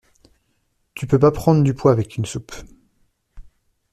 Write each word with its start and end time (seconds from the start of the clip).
Tu 0.95 1.05
peux 1.05 1.19
pas 1.19 1.29
prendre 1.31 1.61
du 1.63 1.75
poids 1.75 1.91
avec 1.91 2.17
une 2.17 2.25
soupe. 2.25 2.53